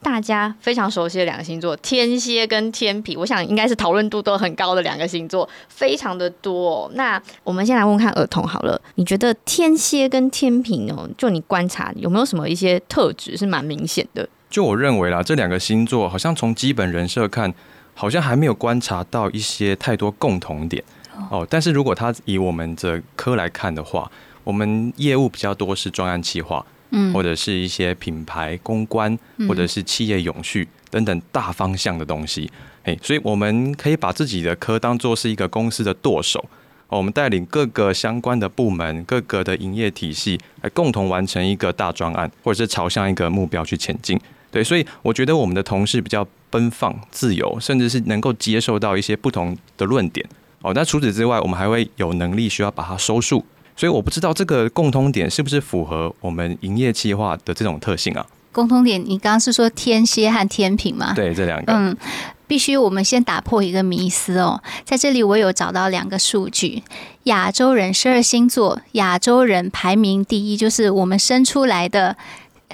[0.03, 6.89] 大家非常熟悉的两个星座，天蝎跟天平，我想应该是讨论度都很高的两个星座，非常的多。
[6.95, 14.27] 那我们先来问看儿童好了，你觉得天蝎跟天平哦，就你观察有没有什么一些特质是蛮明显的？
[14.49, 17.53] 就我认为啦，这两个星座好像从基本人设看，
[17.93, 20.83] 好像还没有观察到一些太多共同点
[21.29, 21.45] 哦。
[21.49, 24.11] 但是如果他以我们的科来看的话，
[24.43, 26.65] 我们业务比较多是专案计划。
[26.91, 32.51] 嗯，或者是一些品牌公关，或者是企业永续等等大方向的东西，
[32.83, 36.43] 哎，所以我们可以把自己的科当做是一个公司的舵手，
[36.89, 44.19] 我们带领各个相关的部门、各个的营业体系，来共同完成一个大专案，或者是朝向一个目标去前进。
[44.51, 50.27] 对，所以我觉得我们的同事比较奔放、自由，甚至是能够接受到一些不同的论点。
[50.61, 53.45] 哦，那除此之外，我们还会有能力需要把它收束。
[53.81, 58.23] 所以我不知道这个共通点是不是符合我们营业计划的这种特性啊？
[58.51, 61.13] 共通点，你刚刚是说天蝎和天平吗？
[61.15, 61.73] 对，这两个。
[61.73, 61.97] 嗯，
[62.45, 64.61] 必须我们先打破一个迷思哦。
[64.85, 66.83] 在这里，我有找到两个数据：
[67.23, 72.15] 亚洲人十二星座，亚洲人排名第一，就是我们生出来的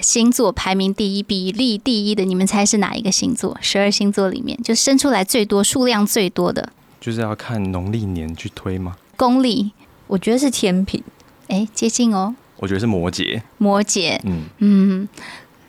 [0.02, 3.56] 星座排名第一，比例第一的，你们猜是哪一个星座？
[3.62, 6.68] 十二星座里面，就生出来最多、数量最多的，
[7.00, 8.98] 就是要看农历年去推吗？
[9.16, 9.70] 公历。
[10.08, 11.02] 我觉得是天平，
[11.46, 12.34] 哎，接近哦。
[12.56, 15.08] 我觉得是摩羯，摩羯，嗯嗯。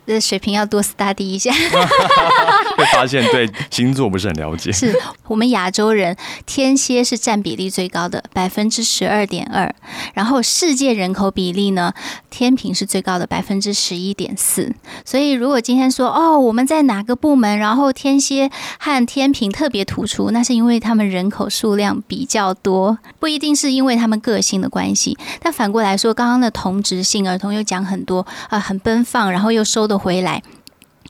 [0.10, 1.52] 这水平要多 study 一下，
[2.76, 4.72] 会发现对星座不是很了解。
[4.72, 6.18] 是我们亚洲人，
[6.48, 9.72] 天蝎是占比例最高的，百分之十二点二。
[10.16, 11.94] 然后世界人口比例呢，
[12.32, 14.74] 天平是最高的，百分之十一点四。
[15.06, 25.16] 所以如果今天说哦，我们在哪个部门，然后天蝎和天平特别突出，那是因为他们人口数量比较多，不一定是因为他们个性的关系。
[25.40, 29.99] 但反过来说，刚刚的同质性儿童又讲很多啊，很奔放，然后又收的。
[30.00, 30.42] 回来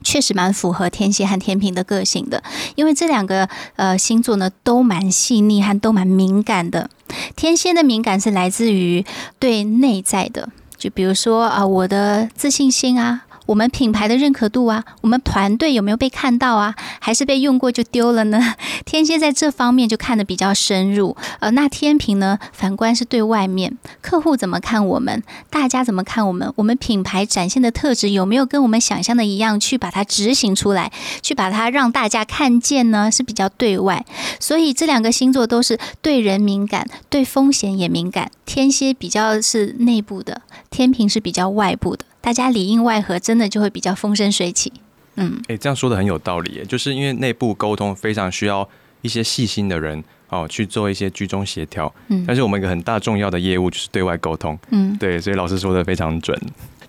[0.04, 2.44] 确实蛮符合天蝎和天平的个性的，
[2.76, 6.90] 因为这两个呃星座呢都蛮细腻和都蛮敏感的。
[7.36, 9.06] 天蝎的敏感是来自于
[9.40, 13.26] 对内在的，就比如说啊我的自信心啊。
[13.50, 16.76] 我们品牌的认可度啊，我们团队有没有被看到啊？
[17.00, 18.54] 还是被用过就丢了呢？
[18.86, 21.18] 天蝎在这方面就看得比较深入。
[21.40, 22.38] 呃，那天平呢？
[22.54, 26.54] 反观是对外面客户怎么看我们，大家怎么看我们？
[26.58, 29.60] 我们品牌展现的特质有没有跟我们想象的一样？
[29.60, 30.92] 去把它执行出来，
[31.24, 33.10] 去把它让大家看见呢？
[33.10, 34.06] 是比较对外。
[34.40, 38.30] 所以这两个星座都是对人敏感，对风险也敏感。
[38.46, 42.06] 天蝎比较是内部的，天平是比较外部的。
[42.22, 44.72] 大家里应外合，真的就会比较风生水起。
[45.16, 48.68] 嗯，哎，这样说的很有道理，就是因为内部沟通非常需要
[49.02, 51.94] 一些细心的人哦去做一些居中协调。
[52.08, 54.58] 嗯，但是我们一个很大重要的业务就是对外沟通。
[54.72, 56.40] 嗯，对，所以老师说的非常准。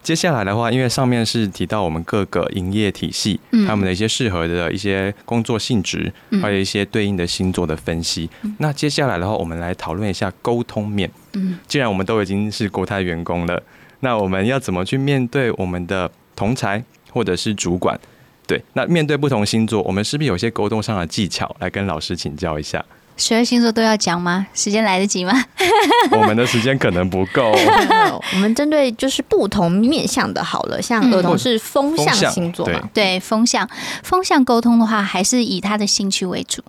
[0.02, 8.28] 接下来的话，因为上面是提到我们各个营业体系，他们的一些适合的一些工作性质，还有一些对应的星座的分析。
[8.58, 11.10] 那接下来的话，我们来讨论一下沟通面。
[11.34, 13.62] 嗯，既然我们都已经是国泰员工了。
[14.00, 16.82] 那我们要怎么去面对我们的同才
[17.12, 17.98] 或者是主管？
[18.46, 22.84] 对，那面对不同星座，我们是不是有些沟通上的技巧来跟老师请教一下？
[23.16, 24.46] 十二星座都要讲吗？
[24.54, 25.32] 时间来得及吗？
[26.10, 27.52] 我们的时间可能不够。
[28.32, 33.68] 我们针对就是不同面向的，好了，像儿童是风向星座嘛，对，风向，
[34.02, 36.62] 风向沟通的话，还是以他的兴趣为主。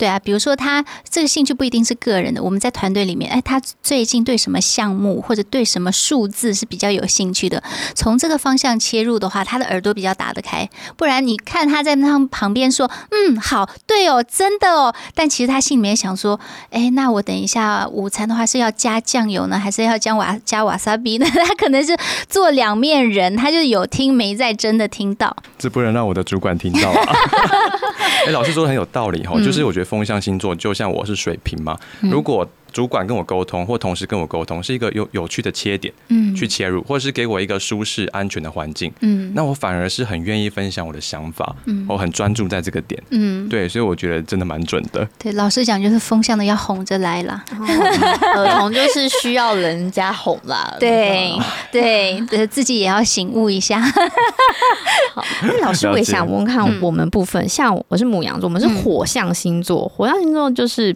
[0.00, 7.62] 对啊，比如说他这个兴趣不一定是个人的，我们在团队里面，哎，他最近对什么项目或者对什么数字是比较有兴趣的，
[7.94, 10.66] 从这个方向切入的话，他的耳朵比较打得开。
[10.96, 21.26] 不然你看他在那旁边说，嗯，好，对哦，真的哦，但其实他心里面想说，哎，那我等一下午餐的话是要加酱油呢，还是要加瓦加瓦萨比呢？
[21.46, 21.94] 他可能是
[22.26, 25.36] 做两面人，他就有听没在真的听到。
[25.58, 27.12] 这不能让我的主管听到啊！
[28.26, 29.89] 哎，老师说的很有道理哈，就是我觉得。
[29.90, 32.48] 风象星座就像我是水瓶嘛，如果。
[32.72, 45.06] 主管跟我沟通，或同事跟我沟通，是一个有有趣的切点，嗯，去切入，或者是给我一个舒适安全的环境，嗯，那我反而是很愿意分享我的想法，嗯，我很专注在这个点，嗯，对，所以我觉得真的蛮准的。
[45.18, 47.44] 对，老师讲就是风向的要哄着来啦，
[48.36, 51.32] 儿童就是需要人家哄啦， 对
[51.70, 53.80] 对，自己也要醒悟一下。
[55.14, 60.94] 好，那老师我也想问看我们部分，像我是母羊座，我们是火象星座，火象星座就是。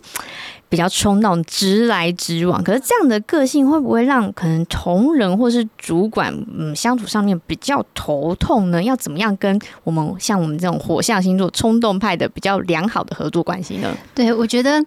[0.75, 8.83] 比较冲动、直来直往，可是这样的个性会不会让可能同仁或是主管嗯相处上面比较头痛呢？
[8.83, 13.97] 要怎么样跟我们像我们这种火象星座冲动派的比较良好的合作关系呢？
[14.17, 14.85] 对，我觉得。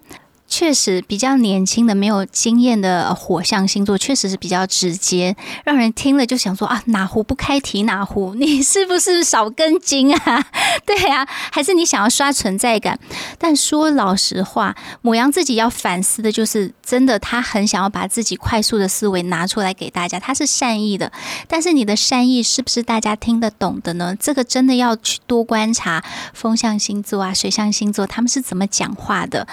[0.47, 10.45] 确实比较年轻的、没有经验的火象星座，确实是比较直接，让人听了就想说啊，哪壶不开提哪壶， 你是不是少根筋啊？
[10.85, 12.97] 对啊，还是你想要刷存在感？
[13.37, 21.11] 但说老实话，母羊自己要反思的就是，真的他很想要把自己快速的思维拿出来给大家，他是善意的，
[21.47, 24.15] 但是你的善意是不是大家听得懂的呢？
[24.19, 29.45] 这个真的要去多观察风象星座啊、水象星座他们是怎么讲话的。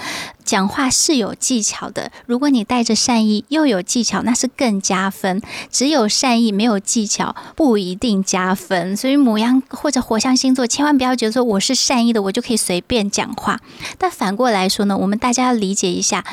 [0.44, 5.40] 讲话是有技巧的，如果你带着善意又有技巧，那是更加分。
[5.70, 13.60] 只有善意没有技巧不一定加分，所以母羊或者火象星座千万不要觉得说我是善意的，我就可以随便讲话。
[13.96, 16.24] 但反过来说呢，我们大家要理解一下，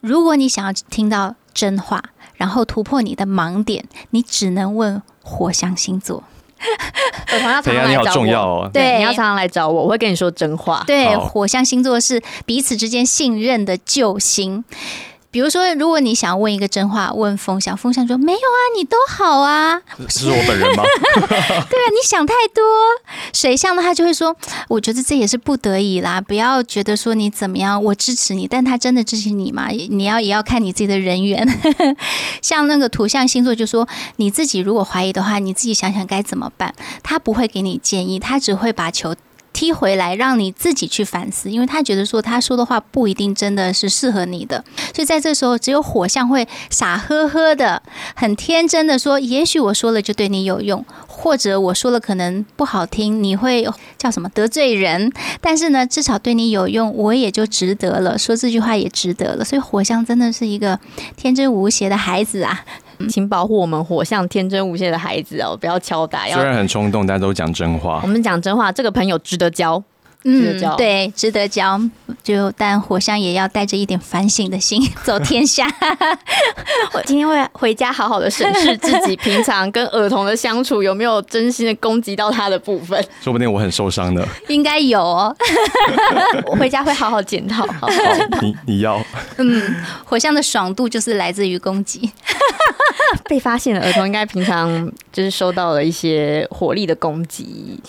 [0.00, 2.02] 如果你想要听到真话，
[2.36, 6.22] 然后突破你的盲点，你只能问火象星座。
[7.32, 10.84] 我常常常来找我，对，你要常常来找我，我会跟你说真话。
[10.86, 14.64] 对，火象星座是彼此之间信任的救星。
[15.32, 20.84] 比如说，如果你想要问一个真话，问风向，风向说没有啊，你都好啊，是我本人吗？
[21.16, 22.62] 对啊，你想太多。
[23.32, 24.36] 水象的他就会说，
[24.68, 29.68] 我觉得这也是不得已啦，不要觉得说你怎么样，我支持你，但他真的支持你吗？
[29.70, 31.48] 你要也要看你自己的人缘。
[32.42, 36.74] 像那个土象星座就说，你自己如果怀疑的话，你自己想想该怎么办。
[37.02, 39.16] 他不会给你建议，他只会把球。
[39.62, 47.80] 踢回来，让你自己去反思，因为他觉得说他说的话不一定真的是适合你的，所以在这时候，只有火象会傻呵呵的、
[48.16, 53.64] 很天真的说，也许我说了就对你有用，或者我说了可能不好听，你会
[53.96, 60.80] 叫什么得罪人，但是呢，至少对你有用，我也就值得了，说这句话也值得了，所以火象真的是一个
[61.16, 62.64] 天真无邪的孩子啊。
[63.08, 66.26] 请保护我们火象天真无邪的孩子哦，不要敲打。
[66.28, 68.00] 虽然很冲动，但都讲真话。
[68.02, 69.82] 我们讲真话，这个朋友值得交。
[70.24, 71.80] 嗯，对，值得教。
[72.22, 75.66] 就但火象也要带着一点反省的心 走天下。
[76.94, 83.04] 我今天会回家好好的审视 自己，平常跟儿童的相处有没有真心的攻击到他的部分。
[83.20, 85.34] 说不定我很受伤的，应该有哦。
[86.46, 87.66] 我回家会好好检讨。
[87.66, 87.88] 好，
[88.40, 89.02] 你你要。
[89.38, 92.12] 嗯，火象的爽度就是来自于攻击。
[93.24, 97.80] 被发现的儿童应该平常就是受到了一些火力的攻击。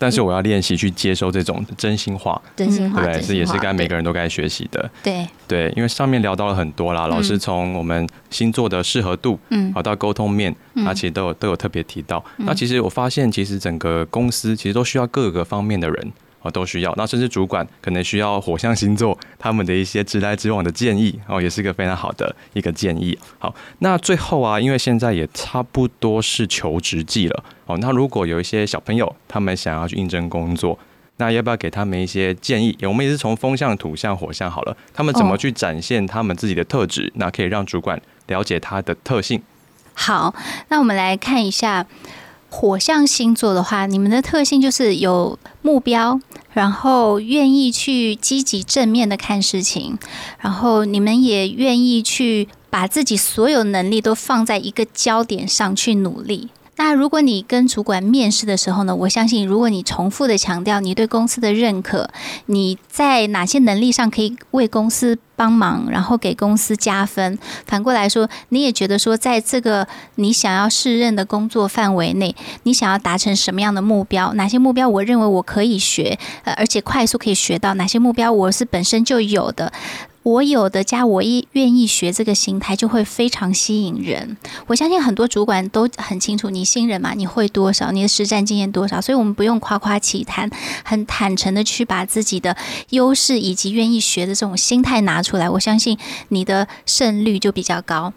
[0.00, 4.90] 但是我要练习去接收这种真心话，真心话，对，这也是该每个人都该学习的。
[5.02, 5.28] 对。
[5.46, 12.24] 对，因为上面聊到了很多啦，老师从我们星座的适合度，嗯，好到沟通面，那其实都有都有特别提到。
[12.38, 16.12] 那其实我发现，其实整个公司其实都需要各个方面的人。
[16.42, 16.94] 哦，都需要。
[16.96, 23.18] 那甚至主管可能需要火象星座他们的一些直来直往的建议，哦，也是一个非常好的一个建议。
[23.38, 30.78] 好，那最后啊，因为现在也差不多是求职季了，哦，那如果有一些小朋友他们想要去应征工作，
[31.18, 32.76] 那要不要给他们一些建议？
[32.82, 37.12] 我们也是从风象、土象、火象好了，他们怎么去展现他们自己的特质？
[37.16, 39.42] 那可以让主管了解他的特性。
[39.92, 40.34] 好，
[40.68, 41.86] 那我们来看一下。
[42.50, 46.20] 火象星座的话，你们的特性就是有目标，
[46.52, 49.96] 然后愿意去积极正面的看事情，
[50.40, 56.48] 然后你们也愿意去把自己所有能力都放在一个焦点上去努力。
[56.82, 62.08] 那如果你跟主管面试的时候呢，我相信如果你重复的强调你对公司的认可，
[62.46, 67.38] 你在哪些能力上可以为公司帮忙，然后给公司加分。
[67.66, 74.32] 反过来说，你也觉得说，在这个你想要胜任的工作范围内，你想要达成什么样的目标？
[74.32, 77.74] 哪些目标我认为我可以学，呃，而且快速可以学到？
[77.74, 79.70] 哪些目标我是本身就有的？
[80.22, 84.36] 我有的加我一愿意学这个心态就会非常吸引人。
[84.66, 90.50] 我相信很多主管都很清楚，你新人嘛，你会多少，你的实战经验多少，所以我们不用夸夸其谈，
[90.84, 92.54] 很坦诚的去把自己的
[92.90, 95.96] 优势以及愿意学的这种心态拿出来，我相信
[96.28, 98.12] 你的胜率就比较高。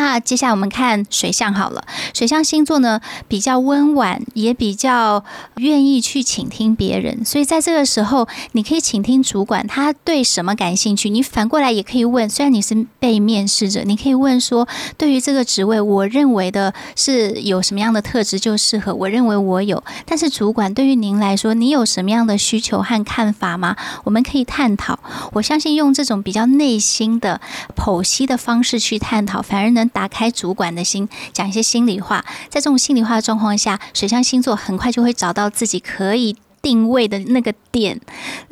[0.00, 1.84] 那接下来我们看水象好了，
[2.14, 5.24] 水象星座呢比较温婉，也比较
[5.56, 23.74] 愿意去倾听别人，所以在这个时候，你可以倾听主管他对什么感兴趣，你反过来也可以问，虽然你是被面试者，你可以问说，对于这个职位，我认为的是有什么样的特质就适合，我认为我有，但是主管对于您来说，你有什么样的需求和看法吗？
[24.04, 25.00] 我们可以探讨。
[25.32, 27.40] 我相信用这种比较内心的
[27.74, 29.87] 剖析的方式去探讨，反而能。
[29.88, 32.24] 打开主管的心，讲一些心里话。
[32.48, 38.00] 在这种心里话的状况下，水象星座很快就会找到自己可以定位的那个点。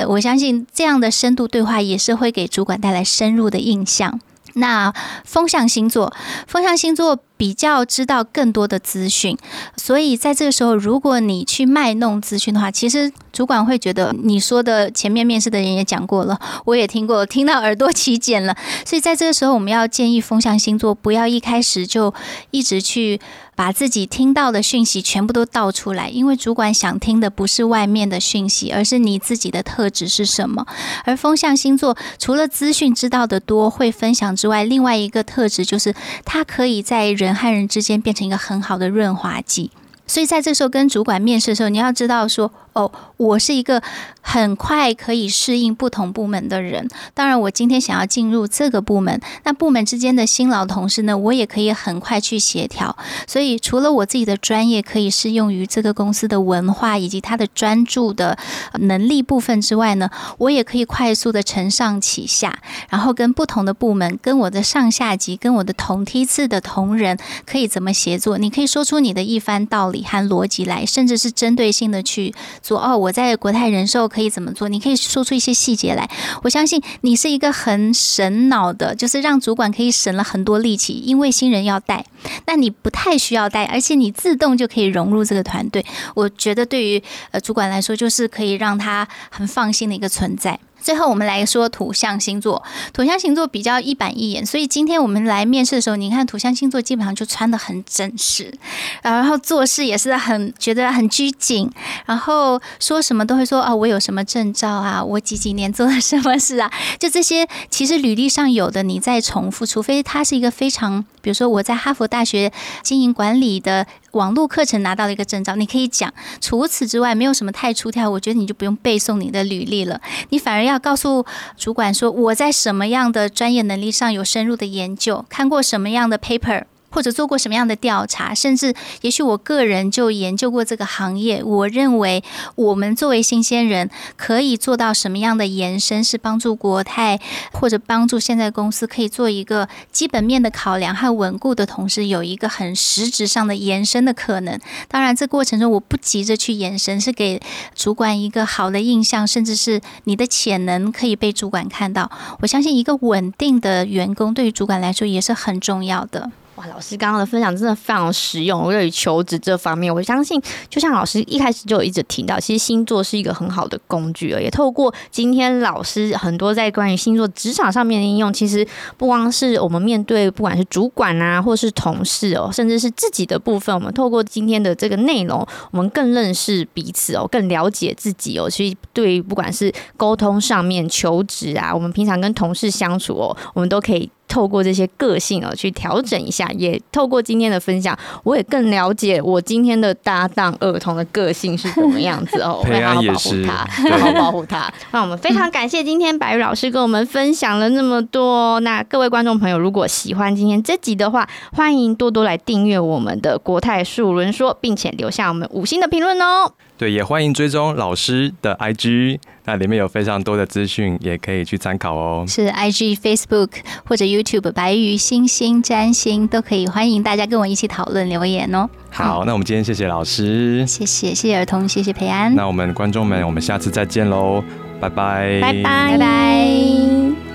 [0.08, 4.20] 我相信这样的深度对话也是会给主管带来深入的印象。
[4.54, 4.90] 那
[5.24, 6.14] 风象星座，
[6.46, 9.36] 风象星座比较知道更多的资讯，
[9.76, 18.56] 所以在这个时候，如果你去卖弄资讯的话，其实主管会觉得你说的前面面试的人也讲过了，我也听过，听到耳朵起茧了。
[18.84, 22.12] 所以在这个时候，我们要建议风象星座不要一开始就
[22.50, 23.20] 一直去。
[23.56, 30.66] 把自己听到的讯息全部都倒出来，因为主管想听的不是外面的讯息，而是你自己的特质是什么。
[31.06, 35.94] 而风象星座除了资讯知道的多、会分享之外，另外一个特质就是
[36.26, 39.70] 它可以在人人和人之间变成一个很好的润滑剂。
[40.06, 42.50] 所以在这时候跟主管面试的时候，你要知道说。
[42.76, 43.82] 哦，我是一个
[44.20, 46.86] 很快可以适应不同部门的人。
[47.14, 52.94] 当然，我今天想要进入这个部门，那部门之间的新老同事呢，我也可以很快去协调。
[53.26, 58.36] 所以，除了我自己的专业可以适用于这个公司的文化以及他的专注的
[58.74, 62.58] 能力部分之外呢，我也可以快速的承上启下，
[62.90, 67.16] 然后跟不同的部门、跟我的上下级、跟我的同梯次的同仁
[67.46, 68.36] 可以怎么协作？
[68.36, 72.34] 你可以说出你的一番道理和逻辑来，甚至是针对性的去。
[72.66, 74.68] 说哦，我在国泰人寿可以怎么做？
[74.68, 76.10] 你可以说出一些细节来。
[76.42, 82.04] 我相信你是一个很省脑的，就是让主管可以省了很多力气，因为新人要带，
[82.46, 85.84] 那你不太需要带，而且你自动就可以融入这个团队。
[86.14, 87.00] 我觉得对于
[87.30, 90.58] 呃主管来说，就是可以让他很放心的一个存在。
[90.86, 92.62] 最后，我们来说土象星座。
[92.92, 98.56] 土象星座比较一板一眼，所以今天我们来面试的时候，你看土象星座基本上就穿的很正式，
[99.02, 101.68] 然后做事也是很觉得很拘谨，
[102.04, 106.70] 然后说什么都会说啊，我有什么证照啊，我几几年做了什么事啊，
[107.00, 107.48] 就这些。
[107.68, 112.52] 其实履历上有的，你再重复，除非他是一个非常，比如说我在哈佛大学
[112.84, 113.84] 经营管理的。
[114.12, 116.10] 网络课程拿到了一个证照，你可以讲。
[116.40, 120.00] 除此之外，没有什么太出挑，我觉得你就不用背诵你的履历了。
[120.30, 121.26] 你反而要告诉
[121.58, 126.64] 主管说，我在什么样的专业能力上有深入的研究，看过什么样的 paper。
[126.90, 131.42] 或者做过什么样的调查，甚至也许我个人就研究过这个行业。
[131.42, 132.22] 我认为
[132.54, 137.20] 我们作为新鲜人可以做到什么样的延伸，是帮助国泰
[137.52, 144.58] 或者帮助现在公司可以做一个基本面的考量和稳固的同时，有一个很实质上的延伸的可能。
[144.88, 147.40] 当然，这过程中我不急着去延伸，是给
[147.74, 152.10] 主管一个好的印象，甚至是你的潜能可以被主管看到。
[152.40, 156.30] 我相信一个稳定的员工对于主管来说也是很重要的。
[156.56, 158.70] 哇，老师刚刚的分享真的非常实用。
[158.70, 160.40] 对于求职这方面，我相信
[160.70, 178.48] 就像老师一开始就一直提到，其实星座是一个很好的工具而也透过今天老师很多在关于星座职场上面的应用，其实不光是我们面对不管是主管啊，或是同事哦，甚至是自己的部分，我们透过今天的这个内容，我们更认识彼此哦，更了解自己哦。
[178.48, 184.10] 其实对于不管是沟通上面、求职啊，我们平常跟同事相处哦，我们都可以。
[184.28, 193.52] 透过这些个性哦，去调整一下，也透过今天的分享，我也更了解我今天的搭档儿童的个性是什么样子哦， 我会好好保护他，
[193.90, 194.72] 好好保护 他。
[194.92, 198.58] 那我们非常感谢今天白玉老师跟我们分享了那么多。
[198.60, 206.52] 那各位观众朋友，如果喜欢今天这集的话，欢迎多多来订阅我们的国泰树轮说，并且留下我们五星的评论哦。
[206.78, 212.24] 对，也欢迎追踪老师的 IG，那里面有非常多的资讯，也可以去参考哦。
[212.28, 213.48] 是 IG、Facebook
[213.86, 218.68] 或者 YouTube 白鱼星星占星都可以，欢迎大家跟我一起讨论留言哦。
[218.90, 222.34] 好，那我们今天谢谢老师，谢谢谢谢儿童，谢谢培安。
[222.34, 224.44] 那我们观众们，我们下次再见喽，
[224.78, 227.25] 拜拜，拜拜拜拜。